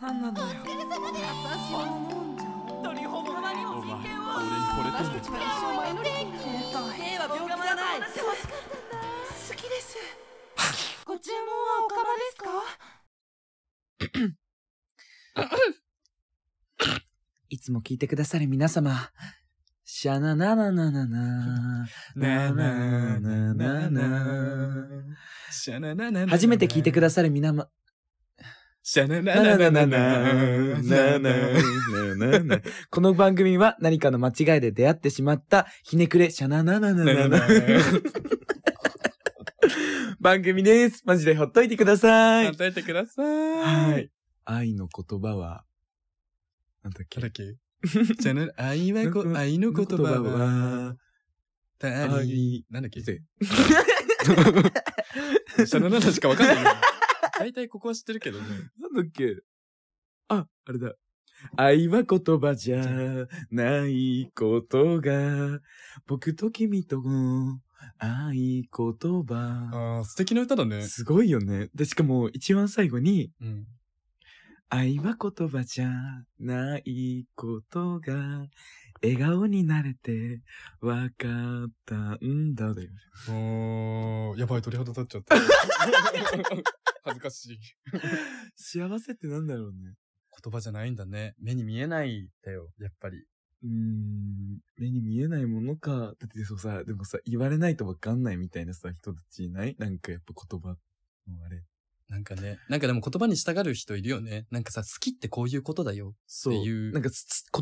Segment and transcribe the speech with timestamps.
[0.00, 0.46] なんなのよ。
[0.46, 2.52] お疲れ様です私も思うんじゃん
[2.84, 6.32] 鳥ほど他にも人権を俺に惚れてんの私たちは一生マイノリティに
[6.92, 8.04] 兵は病気じゃない好
[9.54, 9.96] きです
[11.06, 12.50] ご注文はおかまですか
[17.48, 19.10] いつも聞いてくださる皆様
[19.86, 21.26] シャナナナナナナ
[22.16, 25.02] ななななな
[25.50, 27.68] シャナナナナ初めて聞いてくださる皆様
[28.88, 29.56] シャナナな。
[29.56, 30.22] ナナななな。
[30.80, 31.34] ナナナ
[32.14, 37.40] ななこの番組は何かの間違いで出会ってしまったひねくれシャナナナナナナ。
[40.20, 41.02] 番組です。
[41.04, 42.46] マジでほっといてください。
[42.46, 43.26] 与えてください。
[43.90, 44.08] はい。
[44.44, 45.64] 愛の言葉は、
[46.84, 47.20] なんだっけ？
[47.20, 47.42] だっけ？
[47.42, 50.94] シャナ愛はこ、愛の言葉は、
[51.80, 53.00] たり、なんだっけ？
[53.02, 56.70] シでャナナナしかわかんないよ。
[57.38, 58.46] 大体ここは知ってるけどね。
[58.78, 59.36] なんだっけ？
[60.28, 60.94] あ、あれだ。
[61.56, 62.82] 愛は言葉じゃ
[63.50, 65.60] ないことが、
[66.06, 67.60] 僕と君との
[67.98, 68.68] 愛言
[69.22, 69.70] 葉。
[69.72, 70.82] ああ、素敵な歌だね。
[70.82, 71.68] すごいよね。
[71.74, 73.66] で、しかも一番最後に、うん。
[74.68, 75.90] 愛は言葉じゃ
[76.40, 78.46] ないことが、
[79.02, 80.40] 笑顔になれて
[80.80, 82.88] 分かったんだだよ。
[83.28, 85.36] おー、やばい、鳥肌立っちゃった。
[87.06, 87.58] 恥ずかしい。
[88.56, 89.94] 幸せってなんだろうね。
[90.44, 91.34] 言葉じゃないんだね。
[91.40, 93.24] 目に見えないんだよ、やっぱり。
[93.62, 95.90] うーん、目に見えないものか。
[96.18, 99.76] だってそうさ、でもさ、言われないと分かんないみたいなさ、人たちいない？
[99.78, 101.62] なんかやっぱ言葉のあれ。
[102.08, 104.46] なんかね、なんかでも言葉に従う人いるよね。
[104.50, 106.14] なんかさ、好きってこういうことだよ。
[106.26, 106.54] そう。
[106.54, 107.10] っていうなんか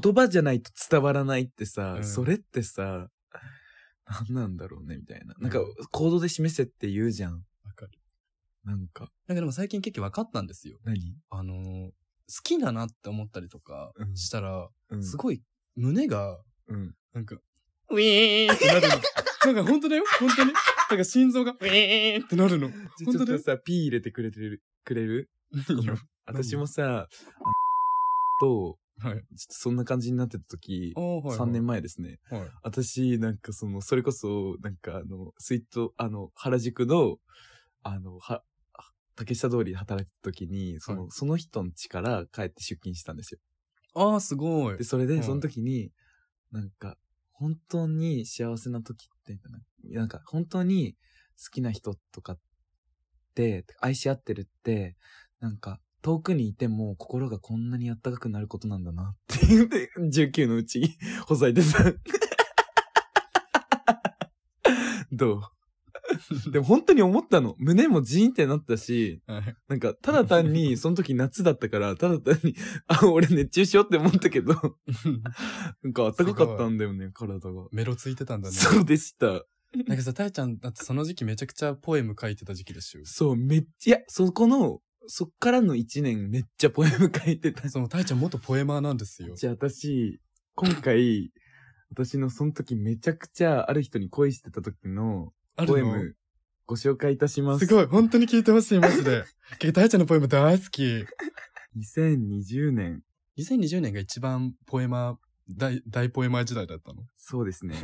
[0.03, 3.09] 言葉じゃないと伝わらないってさ、うんそれってさ、
[4.29, 5.35] 何なんだろうねみたいな。
[5.39, 7.43] なんかうん、行動で示せって言うじゃん。
[8.65, 10.79] なんか、なんかでも最近結構分かったんですよ。
[10.85, 10.99] 何？
[11.31, 11.91] あのー
[12.27, 15.05] 好きだなって思ったりとかうんしたら、うん。
[15.05, 15.43] すごい
[15.77, 16.95] 胸が、うん。
[17.13, 17.37] なんか、
[17.91, 18.89] ウィーンってなるの。
[19.53, 20.05] なんか本当だよ？
[20.19, 20.53] 本当に？
[20.89, 22.71] なんか心臓がウィーンってなるの。
[22.71, 25.29] ちょ本当だよちょっとさ、ピー入れてくれてる、くれる？
[25.85, 25.99] よ。
[26.25, 27.09] 私もさ、あの
[28.41, 29.15] と、はい。
[29.15, 32.21] ちょっとそんな感じになってた時、おーはい、3年前ですね。
[32.31, 32.41] 前。
[32.41, 32.51] はい。
[32.63, 37.19] 私、なんかその、それこそ、なんかあの、スイート、あの、原宿の、
[37.83, 38.43] あの、は、
[39.17, 43.41] 竹下通りで働いてた時に、その、はいその人の家から帰って出勤したんですよ。
[43.95, 44.85] ああ、すごいで、。
[44.85, 45.91] それで、はいその時に、
[46.51, 46.97] なんか、
[47.33, 49.39] 本当に幸せな時って、
[49.91, 50.95] なんか、本当に
[51.43, 52.39] 好きな人とかっ
[53.35, 54.97] て、愛し合ってるって、
[55.41, 60.91] なんか、遠くにいても心がこんなにあったかくなることなんだなって言って、19のうちに
[61.27, 61.83] ほざいてた。
[65.13, 65.54] どう？
[66.51, 67.55] でも本当に思ったの。
[67.59, 69.57] 胸もジーンってなったし、はい。
[69.69, 72.55] なんか、ただ単に、 その時夏だったから、ただ単に、
[72.87, 74.55] あ、俺熱中しようって思ったけど、
[75.83, 77.67] なんか暖かかったんだよね、体が。
[77.73, 78.55] メロついてたんだね。
[78.55, 79.45] そうでした。
[79.87, 83.01] なんかさ、たえちゃん、だってその時期めちゃくちゃポエム書いてた時期でしょ。
[83.05, 87.69] そう、めっちゃ、いや、そこの、そっからの一年めっちゃポエム書いてた。
[87.69, 89.35] その、たえちゃん元ポエマーなんですよ。
[89.35, 90.21] じゃあ私、
[90.55, 91.33] 今回、
[91.91, 95.75] 私のその時めちゃくちゃある人に恋してた時のあるの？
[95.75, 96.17] ポエム
[96.67, 97.67] ご紹介いたします。
[97.67, 99.25] すごい、本当に聞いてほしい、マジで。
[99.59, 101.05] けど、たえちゃんのポエム大好き。
[101.77, 103.03] 2020年、
[103.39, 105.17] 2020年が一番ポエマー、
[105.51, 107.03] 大、大ポエマー時代だったの？
[107.17, 107.75] そうですね。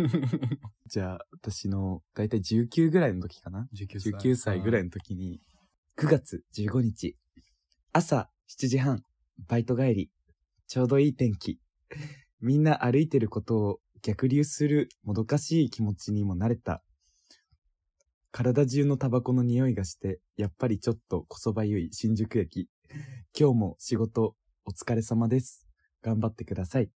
[0.89, 4.13] じゃあ、私の、だいたい19ぐらいの時かな ?19 歳。
[4.13, 5.41] 19歳ぐらいの時に、
[5.99, 7.17] 9月15日、
[7.93, 9.05] 朝7時半、
[9.47, 10.11] バイト帰り、
[10.67, 11.61] ちょうどいい天気。
[12.41, 16.83] みんな歩いてることを逆流するもどかしい気持ちにもなれた。
[18.33, 22.69] 体中のタバコの匂いがして、やっぱりちょっとこそばゆい新宿駅。
[23.37, 25.67] 今日も仕事お疲れ様です。
[26.01, 26.91] 頑張ってください。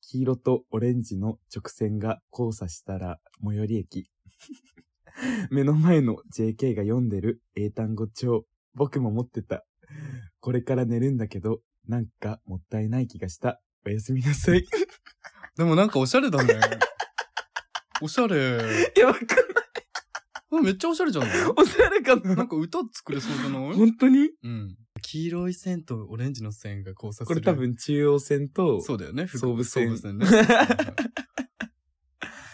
[0.00, 4.10] 黄色とオレンジの直線が交差したら最寄り駅。
[5.50, 8.46] 目の前の JK が読んでる英単語帳。
[8.74, 9.64] 僕も持ってた。
[10.40, 13.60] これから寝るんだけど、なんかもったいない気がした。
[13.86, 14.64] おやすみなさい。
[15.56, 16.54] でもなんかおしゃれだね。
[18.00, 18.36] おしゃれ。
[18.96, 19.53] いや、わかんない。
[20.62, 21.30] めっちゃおしゃれじゃない？
[21.56, 22.36] おしゃれかな？
[22.36, 23.74] なんか歌作れそうじゃない？
[23.74, 24.30] 本当に？
[24.42, 24.76] うん。
[25.02, 27.26] 黄色い線とオレンジの線が交差する。
[27.26, 27.52] これ多。
[27.52, 29.26] 分中央線と、そうだよね。
[29.26, 30.26] 総武線総武線ね。
[30.26, 30.68] はいはい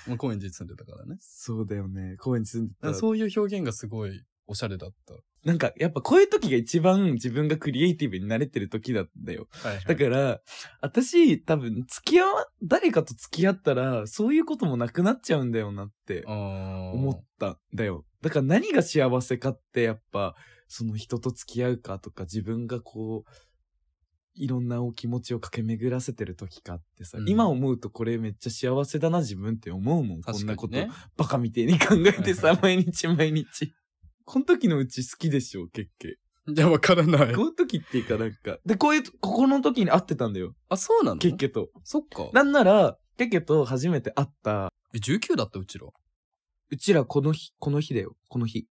[0.08, 1.16] まあ、高円寺に住んでたからね。
[1.20, 2.16] そうだよね。
[2.18, 3.00] 公園に住んでただから。
[3.00, 4.20] そういう表現がすごい
[4.50, 5.14] おしゃれだった。
[5.44, 9.46] なんか、やっぱこういう時が一番自分がクリエイティブになれてる時だったよ。
[9.62, 9.84] はい、はい。
[9.84, 10.40] だから、
[10.80, 18.04] 私、多分、付き合わ、誰かと付き合ったら、そういうこともなくなっちゃうんだよなって思思ったんだよ。
[18.22, 20.34] だから何が幸せかって、やっぱ、
[20.66, 23.30] その人と付き合うかとか、自分がこう、
[24.34, 30.22] いろんなお気持ちを駆け巡らせてる時かってさ、うん今思うとこれめっちゃ幸せだな自分って思うもん。
[30.22, 30.76] こんなこと。
[31.16, 33.74] バカみてえに考えてさはい、毎日毎日。
[34.30, 36.52] この時のうち好きでしょ、結構。
[36.52, 37.46] いや、わからないこ。
[37.46, 40.54] の時っていうかなんか、で、こういう、ここの時に会ってたんだよ。
[40.68, 41.18] あ、そうなの？
[41.18, 41.70] ケッケと。
[41.82, 42.30] そっか。
[42.32, 45.88] なんなら、ケッケと初めて会った、え、19だったうちら。
[46.70, 48.68] うちらこの日、この日だよ、この日。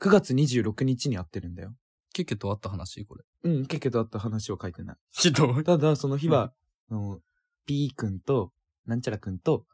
[0.00, 1.76] 9月26日に会ってるんだよ。
[2.12, 3.04] ケケと会った話？
[3.04, 3.22] これ。
[3.44, 4.96] うん、ケッケと会った話を書いてない。
[5.12, 5.62] ひどい。
[5.62, 6.52] ただ、その日は、
[6.90, 7.20] あの、
[7.66, 8.50] P 君と、
[8.84, 9.64] なんちゃら君と、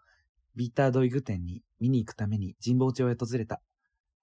[0.55, 3.62] ビータードイグ店に見に行くために神保町へ訪れた。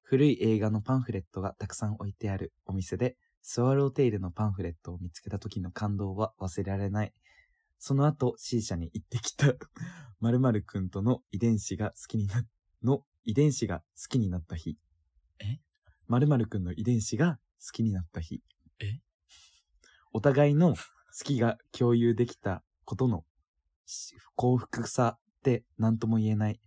[0.08, 7.14] 古い映画のパンフレットがたくさん置いてあるお店で、スワローテイルのパンフレットを見つけた時の感動は忘れられない。
[7.80, 9.48] その後、C 社に行ってきた、
[10.20, 12.46] 〇〇君との遺伝子が好きにな、
[12.84, 14.78] の遺伝子が好きになった日。
[15.40, 15.58] え？
[16.08, 18.44] 〇〇君の遺伝子が好きになった日。
[18.80, 19.00] え？
[20.14, 20.80] お互いの好
[21.24, 23.26] きが共有できたことの
[23.88, 26.60] し幸福さって何とも言えない。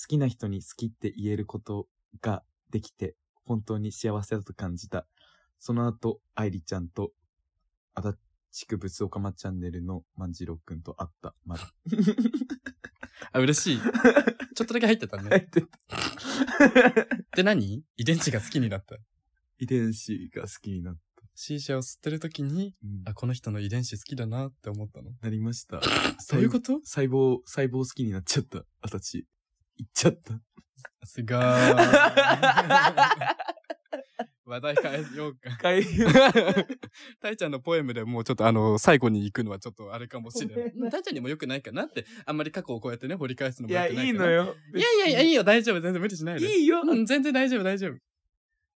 [0.00, 1.88] 好きな人に好きって言えること
[2.20, 2.44] が
[2.76, 5.06] できて本当に幸せだと感じた。
[5.58, 7.12] その後、愛理ちゃんと
[7.94, 8.08] 足
[8.52, 11.34] 立区物岡間チャンネルの万次郎くんと会った。
[11.46, 11.72] まだ。
[13.32, 13.80] あ、嬉しい。
[14.54, 15.40] ちょっとだけ入ってた入っね。
[15.50, 15.68] てた
[17.36, 17.82] で何？
[17.96, 18.96] 遺伝子が好きになった。
[19.58, 21.00] 遺伝子が好きになった。
[21.34, 25.12] C 社を吸ってる時に、うんあ、この人の遺伝子好きだなって思ったの。
[25.22, 25.80] なりました。
[26.20, 26.80] そういうこと？
[26.84, 28.64] 細胞、細胞好きになっちゃった。
[28.82, 29.26] 私。
[29.78, 30.40] 言っちゃった。
[31.04, 31.76] すごーい。
[34.46, 35.50] 話題変えようか。
[35.60, 36.08] 変えよ
[37.32, 40.72] う ちゃんのポエムでもうちょっとあの、最後に行くのはちょっとあれかもしれない。
[40.90, 44.24] タイちゃんにも良くないかなって、あんまり過去をこうやってね、掘り返すのいや、も良くないいかな。
[44.26, 44.32] いの。
[44.32, 44.56] よ。
[44.74, 46.58] いやいやいや、いいよ、大丈夫、全然無理しないで。
[46.58, 46.82] いいよ。
[46.82, 47.96] うん、全然大丈夫、大丈夫。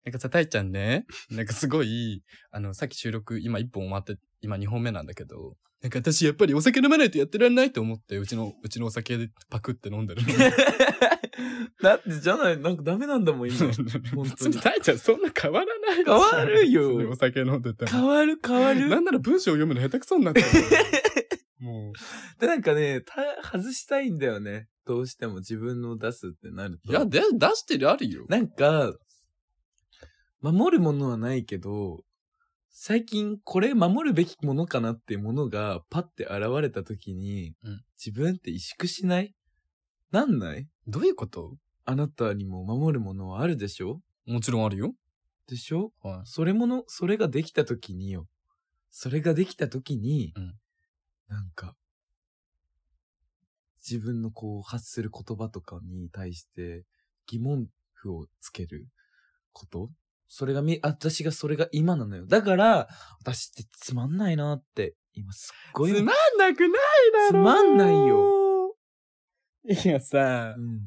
[0.04, 10.28] なんかさ、タイちゃんね、 なんかすごい、あの、さっき収録、今1本終わって、今2本目なんだけど、なんか私やっぱりお酒飲まないとやってらんないと思って、うちの、うちのお酒でパクって飲んでるの。
[11.82, 13.58] だってじゃない、なんかダメなんだもん、今。
[13.72, 14.54] 本当に別に。
[14.60, 17.90] タイちゃんそんな変わらない変わるよお酒飲んでても。
[17.90, 19.00] 変わる変わなる。
[19.00, 20.46] んなら文章を読むの下手くそになってる。
[21.60, 21.92] も
[22.38, 23.14] で、なんかね、た
[23.58, 24.68] 外したいんだよね。
[24.86, 26.86] どうしても自分の出すってなるう。
[26.86, 26.92] と。
[26.92, 28.26] いや、で、出してるあるよ。
[28.28, 28.92] なんか、
[30.42, 32.04] 守るものはないけど、
[32.70, 37.80] 最近これ守るべきものかなっていうものがパッて現れた時に、うん。
[38.02, 39.34] 自分って萎縮しない？
[40.12, 40.66] なんない？
[40.86, 41.56] どういうこと？
[41.84, 44.00] あなたにも守るものはあるでしょ？
[44.26, 44.94] もちろんあるよ。
[45.48, 45.92] でしょ？
[46.02, 48.26] はそれもの、それができた時によ。
[48.90, 50.54] それができた時に、うん。
[51.28, 51.74] なんか、
[53.86, 56.84] 自分のこう発する言葉とかに対して
[57.26, 58.86] 疑問符をつける
[59.52, 59.90] こと？
[60.32, 62.24] それがみ、私がそれが今なのよ。
[62.24, 62.88] だから、
[63.20, 65.92] 私ってつまんないなって、今すっごい。
[65.92, 66.06] つまん
[66.38, 66.70] なくない
[67.30, 68.76] だろつまんないよ。
[69.68, 70.82] いやさう、ん。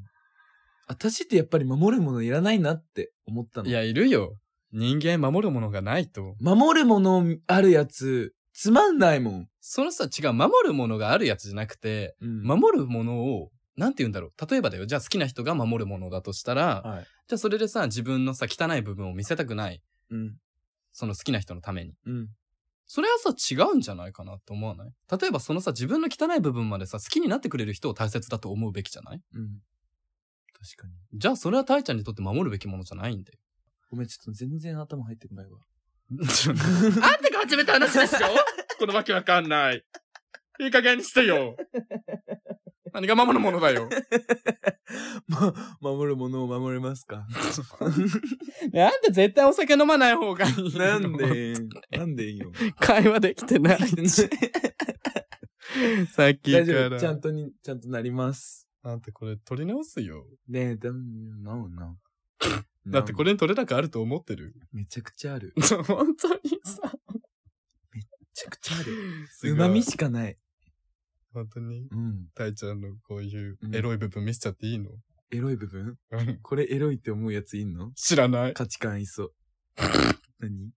[0.88, 3.70] 私ってやっぱり守るものいらないなって思ったの。
[3.70, 4.38] いや、いるよ。
[4.72, 6.38] 人間守るものがないと。
[6.40, 9.50] 守るものあるやつ、つまんないもん。
[9.60, 14.50] そのさ、違う、守るものがあるやつじゃなくて、うん守るものを、なんて言うんだろう。
[14.50, 14.86] 例えばだよ。
[14.86, 17.04] じゃあ好きな人が守るものだとしたら、はい。
[17.28, 19.82] じゃあそれでさ、自分のさ、汚い部分を見せたくない。
[20.12, 20.36] うん。
[20.92, 21.96] その好きな人のために。
[22.06, 22.30] うん。
[22.86, 24.94] それはさ、違うんじゃないかなって思わない？
[25.20, 29.22] 例えばそのさ、自分の汚い部分までさ、好きになってくれる人を大切だと思うべきじゃない？
[29.34, 29.62] うん。
[30.54, 30.94] 確かに。
[31.14, 33.40] じゃあそれはタイちゃんにとって守るべきものじゃないんだよ。
[33.90, 35.58] ごめん、ちょっと全然頭入ってこないわ。
[36.12, 38.28] あんたが始めた話でしょ？
[38.78, 39.84] このわけわかんない。
[40.60, 41.56] いい加減にしてよ。
[42.94, 43.90] 何が守るものだよ。
[45.28, 47.26] ま、守るものを守れますか？
[48.72, 50.78] ねあんた絶対お酒飲まない方がいい。
[50.78, 51.56] なんで、
[51.92, 52.52] なんでいいよ。
[52.80, 53.80] 会話できてない。
[56.14, 57.00] さっきか大丈。
[57.00, 58.68] ちゃんとに、ちゃんとなります。
[58.84, 60.28] あんたこれ取り直すよ。
[60.48, 61.98] ねえ、だん、なおな。
[62.86, 64.54] だってこれに取れ高あると思ってる？
[64.72, 65.54] めちゃくちゃある。
[65.88, 66.94] 本当にさ。
[67.92, 68.02] め
[68.34, 69.28] ちゃくちゃある。
[69.32, 70.38] すごい旨味しかない。
[71.34, 71.88] 本当に？
[71.92, 72.28] うん。
[72.36, 74.90] タイちゃんのこういううんエロい部分見せちゃっていいの、
[75.32, 75.96] エロい部分？
[76.12, 77.92] うんこれエロいって思うやついんの？
[77.96, 78.54] 知らない。
[78.54, 79.34] 価値観いそう。
[80.40, 80.72] 何？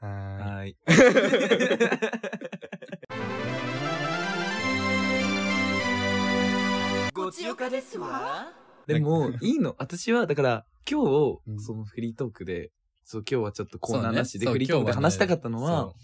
[0.00, 0.76] ははーい。
[7.14, 8.52] ごちよかですわ。
[8.86, 9.74] でも、いいの。
[9.78, 12.70] 私は、だから、今日、うんそのフリートークで、
[13.04, 15.94] そう、今日はちょっとコーナーなしでそうねフリートークでそう今日はね話したかったのは、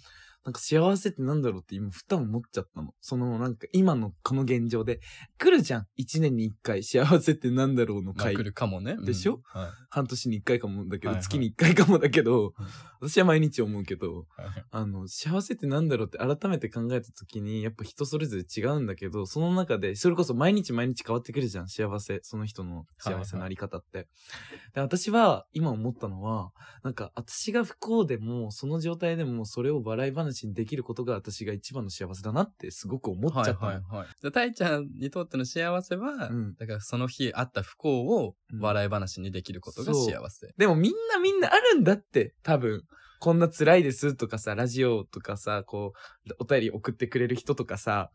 [0.45, 2.95] なんか幸せってなんだろうって今、ふた思っちゃったの。
[3.01, 5.01] その、なんか今のこの現状で、
[5.37, 5.87] 来るじゃん。
[5.97, 8.45] 一年に一回、幸せってなんだろうの回まあ来。
[8.45, 8.97] るかもね。
[9.05, 9.43] でしょ？
[9.55, 12.67] うんはい半年に一回かもだけど、はいはい月に一回かもだけど、うん
[13.01, 22.21] 私は毎日思うけど、はいあの、幸せってなんだろうって改めて考えた時に、やっぱ人それぞれ違うんだけど、その中で、それこそ毎日毎日変わってくるじゃん、幸せ。
[22.23, 24.09] その人の幸せのあり方って。
[24.75, 26.53] で私は、今思ったのは、
[26.83, 33.59] なんか、私が不幸でも、その状態でも、それを笑い話にできることが私が一番の幸せだなってすごく思っちゃったの。
[33.61, 34.07] はいはいはい。
[34.21, 40.53] じゃあ、たいちゃんにとっての幸せは、うんだからその日あった不幸をうん笑い話にできることが幸せ。
[40.59, 42.85] でもみんなみんなあるんだって、多分。
[43.21, 45.93] こんな辛いですとかさ、ラジオとかさ、こ
[46.29, 48.11] う、お便り送ってくれる人とかさ、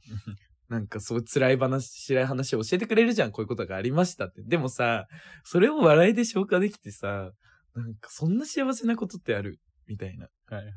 [0.68, 4.42] なんかそう辛い話、辛い話を教えてくれるじゃん、こういうことがありましたって。
[4.42, 5.06] でもさ、
[5.44, 7.32] それを笑いで消化できてさ、
[7.76, 9.60] なんかそんな幸せなことってある？
[9.88, 10.26] みたいな。
[10.26, 10.74] っはいはい。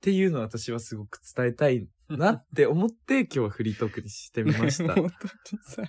[0.00, 4.94] ていうのを私はすごく伝えたいなって思って今日はフリートークにしてみました。
[5.00, 5.88] 本当にさ、何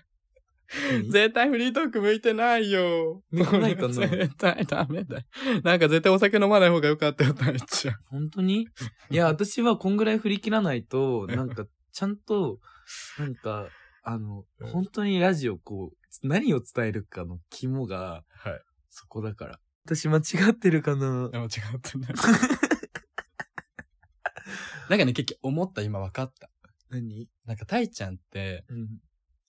[1.10, 3.24] 絶対フリートーク向いてないよ。
[3.32, 5.24] 向いてないかな絶対ダメだよ。
[5.64, 7.96] なんか絶対お酒飲まない方がよかったよ、たいちゃん。
[8.10, 8.68] 本当に？
[9.12, 12.60] いや、私はこんぐらい振り切らないと、 なんか、ちゃんと、
[13.20, 13.68] なんか、
[14.04, 18.62] あの、うん本当にラジオこう、何を伝えるかの肝が、はい。
[18.90, 19.60] そこだから。
[19.86, 21.30] 私間違ってるかな？
[21.30, 22.14] でも違ってない。
[24.90, 26.50] なんかね、結局思った今分かった。
[26.90, 27.30] 何？
[27.46, 28.88] なんかたいちゃんって、うん。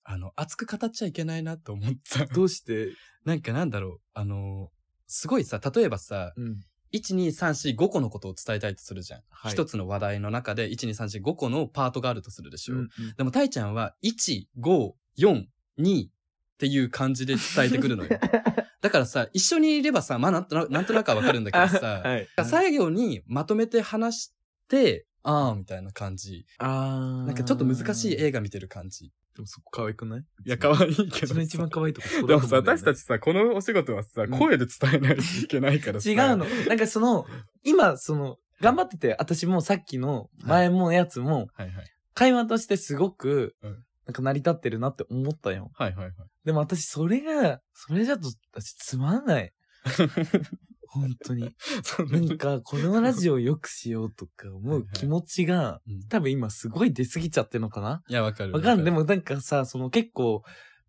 [0.04, 2.26] あの、熱く語っちゃいけないなと思った。
[2.32, 2.92] どうして？
[3.24, 4.70] なんかなんだろう、あの、
[5.06, 6.64] すごいさ、例えばさ、うん。
[6.92, 9.22] 1、2、3、4、5個のことを伝えたいとするじゃん。
[9.30, 12.76] はい一つの話題の中で、1、2、3、4、5個のパートがあるとするでしょ。
[12.76, 15.46] うんでも、たいちゃんは、1、5、4、
[15.78, 16.10] 2っ
[16.58, 18.10] ていう感じで伝えてくるのよ。
[18.80, 22.28] だからさ、一緒にいればさ、まあなんとななんとなくはわかるんだけどさ、 はい。
[22.44, 24.34] 最後にまとめて話し
[24.68, 26.46] て、あーみたいな感じ。
[26.58, 27.26] あー。
[27.26, 29.10] なんかちょっと難しい映画見てる感じ。
[29.34, 30.20] でもそこ可愛くない？
[30.20, 31.40] いや、可愛いけどさ。
[31.40, 36.08] 一番可愛いとこそこでもさ、だと思うんだよね私たちさ、このお仕事はさ、うん声で伝えないといけないからさ。
[36.10, 36.44] 違うの。
[36.68, 37.26] なんかその、
[37.64, 41.86] 今、その、頑張ってて、私もさっきの前もやつも、はいはい。
[42.14, 43.70] 会話としてすごくうん、
[44.06, 45.70] なんか成り立ってるなって思ったよ。
[45.74, 46.14] はいはいはい。
[46.44, 49.52] でも私、それが、それじゃと、私つまんない。
[51.00, 51.54] 本当に。
[52.10, 58.02] なんか、このラジオを良くしようとか思う気持ちが、うん多分今すごい出過ぎちゃってるのかな？
[58.08, 58.52] いや、わかる。
[58.52, 58.84] わかんない。
[58.84, 60.42] でも、もなんかさ、その結構、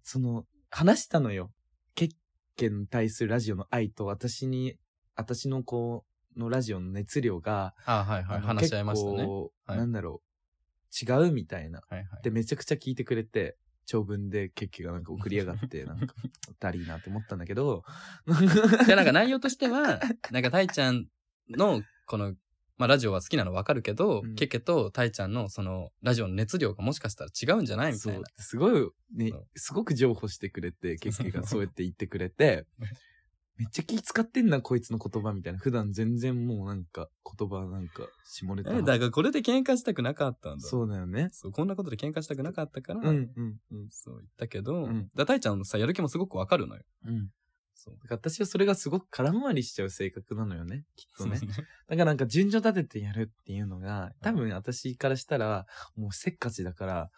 [0.03, 1.51] その、話したのよ。
[1.95, 2.09] ケッ
[2.55, 4.77] ケに対するラジオの愛と私に、
[5.15, 8.41] 私のこう、のラジオの熱量が、あはいはい。
[8.41, 9.27] 話し合いましたね。
[9.67, 11.81] なんだろう、違うみたいな。
[11.89, 12.23] はいはい。
[12.23, 16.13] で、めちゃくちゃ聞いてくれて、長文でケッケがなんか送りやがって、 なんか、
[16.59, 17.83] だりーなって思ったんだけど、
[18.27, 19.99] じゃあなんか内容としては、
[20.31, 21.07] なんかたいちゃん
[21.49, 22.35] の、この、
[22.77, 24.35] まあラジオは好きなのわかるけど、うん。
[24.35, 28.27] ケケとたいちゃんのその、ラジオの熱量がもしかしたら違うんじゃないみたそいうな。
[28.37, 32.65] すごい、ねすごく譲歩してくれて、ケッケがそうやって言ってくれて、
[33.57, 35.59] めっちゃ気使ってんな、こいつの言葉みたいな。
[35.59, 38.71] 普段全然もうなんか、言葉なんか、下ネタ。
[38.71, 40.67] え、だからこれで喧嘩したくなかったんだ。
[40.67, 41.29] そうだよね。
[41.31, 43.89] そう、こんなことで喧嘩したくなかったから、うん、うん、うん。
[43.89, 46.83] そう言ったけど、うんだたいちゃんのさ、やる気もすごくわかるのよ。
[47.05, 47.29] うん。
[47.75, 47.95] そう。
[48.01, 51.39] だから私はそれがすごく空回りしちゃう性格なのよね、きっとね。
[51.87, 57.09] だからなんか順序立ててやるっていうのが、多分私からしたら、もうせっかちだから、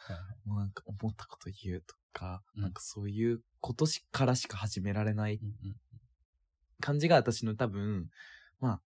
[0.46, 5.75] もうなんか思ったこと言うとか、うんなんかそういうことしからしか始められないうんうん
[6.88, 8.08] 感じが私の多分、
[8.62, 8.82] まあ、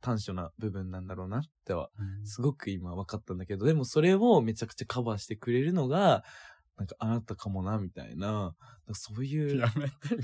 [0.00, 6.22] 短所な部分なんだろうなっては、うんすごく今分かったんだけど、でもそれをめちゃくちゃカバーしてくれるのが、
[6.76, 8.54] なんかあなたかもな、みたいな、
[8.92, 10.20] そういう、やめてよ。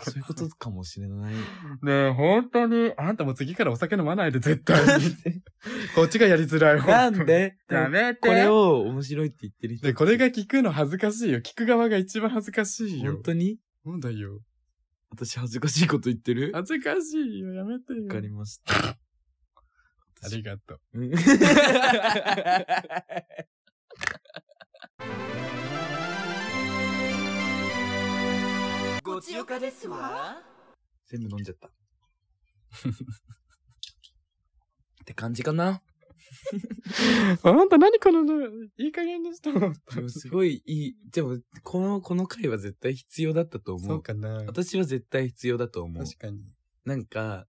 [0.00, 1.34] そういうことかもしれない。
[1.34, 1.40] ね
[1.82, 5.16] え、本当に、あんたも次からお酒飲まないで絶対に。
[5.94, 6.86] こっちがやりづらい。
[6.86, 7.58] なんで？
[7.68, 8.20] やめて。
[8.20, 9.86] これを面白いって言ってる人。
[9.88, 11.40] で、これが聞くの恥ずかしいよ。
[11.40, 13.12] 聞く側が一番恥ずかしいよ。
[13.12, 13.58] 本当に？
[13.84, 14.40] そうだよ。
[15.14, 16.52] 私恥ずかしいこと言ってる？
[16.52, 17.52] わ恥ずかしいよ。
[17.52, 18.08] やめてよ。
[18.08, 18.74] かりました。
[20.24, 21.00] ありがとう。
[21.00, 21.12] うん
[29.02, 30.40] ごちよかですわ
[31.06, 31.68] 全部飲んじゃった。
[31.68, 31.72] っ
[35.04, 35.82] て感じかな？
[37.42, 38.24] あんた何この、
[38.76, 40.96] いい加減にしたのでもすごいいい。
[41.10, 44.02] でも、この、この回は絶対必要だったと思そうう。
[44.02, 44.44] かな。
[44.46, 46.04] 私は絶対必要だと思う。
[46.04, 46.42] 確かに。
[46.84, 47.46] なんか、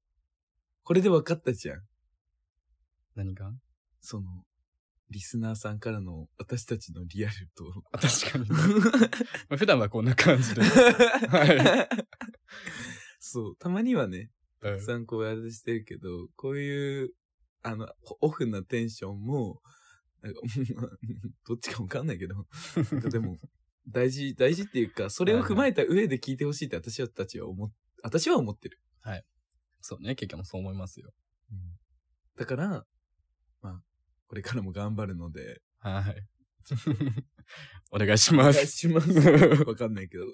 [0.84, 1.82] これで分かったじゃん。
[3.15, 3.53] 何が？
[4.01, 4.46] その、
[5.10, 7.84] リスナーさんからの私たちのリアルと。
[7.92, 8.50] あ確かに。
[9.50, 10.62] まあ普段はこんな感じで。
[10.62, 11.88] は
[13.20, 14.30] そう、たまにはね、うん
[14.63, 17.12] たくさんこうやってしてるけど、こういう、
[17.63, 17.88] あの、
[18.22, 19.62] オフなテンションも、
[20.22, 20.39] なんか
[21.48, 23.39] どっちかわかんないけど、なんかでも、
[23.88, 27.72] 大事、大事っていうか、それを踏まえた上で聞いてほしいって私たちは思っ、
[28.03, 28.79] 私は思ってる。
[29.84, 31.13] そうね、結局もそう思いますよ。
[32.38, 32.86] だから、
[33.62, 33.84] まあ、
[34.27, 36.27] これからも頑張るので、はい。
[37.91, 38.65] お願いしお願います。
[38.67, 39.10] します。
[39.67, 40.25] わかんないけど。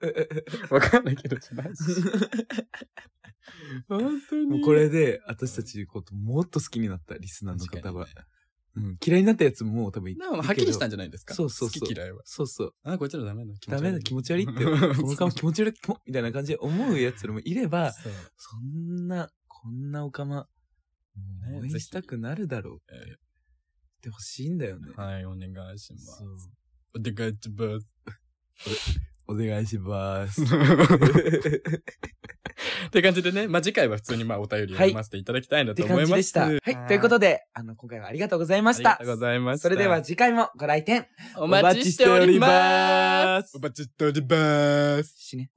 [0.70, 1.82] わかんないけどじゃないし。
[3.88, 4.46] 本当に。
[4.46, 8.06] もうこれで、私たちのこともっと好きになった、リスナーの方は。
[8.76, 11.34] うん、嫌いになったやつも多分いでもはっきりしたんじじゃないですか？
[11.34, 12.22] そうそうそう好き嫌いは。
[12.24, 12.74] そうそう。
[12.84, 13.52] あ、こいつらダメだ。
[13.58, 14.52] 気持ち悪いダメだ、気持ち悪いって。
[15.02, 15.74] この顔気持ち悪い、
[16.06, 18.08] みたいな感じで思うやつらもいれば、そ
[18.60, 20.46] んな、こんなおかま、
[21.50, 24.92] 応援したくなるだろうってほしいんだよね。
[24.94, 26.22] はい、お願いします。
[26.94, 27.88] お願いします。
[29.28, 30.42] お願いします。
[32.86, 36.38] って感じでね、まあ、次回は普通にまあお便りを読ませていただきたいなと思います。
[36.38, 36.60] はい。
[36.88, 39.20] ということで、あの、今回はありがとうございましたありがとう。
[39.20, 39.62] ございました。
[39.62, 41.06] それでは次回もご来店
[41.36, 43.50] お待ちしております。
[43.50, 45.14] すお待ちしております。
[45.18, 45.50] 死ね。